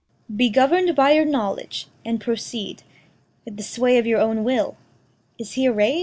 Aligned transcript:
Be 0.35 0.49
govern'd 0.49 0.95
by 0.95 1.11
your 1.11 1.25
knowledge, 1.25 1.87
and 2.03 2.19
proceed 2.19 2.81
I' 3.47 3.51
th' 3.51 3.63
sway 3.63 3.99
of 3.99 4.07
your 4.07 4.19
own 4.19 4.43
will. 4.43 4.75
Is 5.37 5.51
he 5.51 5.67
array'd? 5.67 5.99